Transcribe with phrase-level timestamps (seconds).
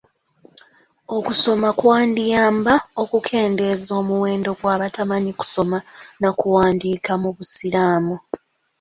[1.17, 5.77] Okusoma kwandiyamba okukendeeza omuwendo gw'abatamanyi kusoma
[6.21, 8.15] na kuwandiika mu busiramu.